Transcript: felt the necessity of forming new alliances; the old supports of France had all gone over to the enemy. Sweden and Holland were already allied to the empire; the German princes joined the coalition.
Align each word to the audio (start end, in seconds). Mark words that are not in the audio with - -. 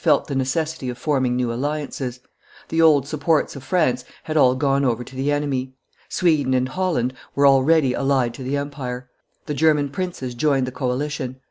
felt 0.01 0.25
the 0.25 0.33
necessity 0.35 0.89
of 0.89 0.97
forming 0.97 1.35
new 1.35 1.53
alliances; 1.53 2.19
the 2.69 2.81
old 2.81 3.07
supports 3.07 3.55
of 3.55 3.63
France 3.63 4.03
had 4.23 4.35
all 4.35 4.55
gone 4.55 4.83
over 4.83 5.03
to 5.03 5.15
the 5.15 5.31
enemy. 5.31 5.75
Sweden 6.09 6.55
and 6.55 6.69
Holland 6.69 7.13
were 7.35 7.45
already 7.45 7.93
allied 7.93 8.33
to 8.33 8.41
the 8.41 8.57
empire; 8.57 9.11
the 9.45 9.53
German 9.53 9.89
princes 9.89 10.33
joined 10.33 10.65
the 10.65 10.71
coalition. 10.71 11.35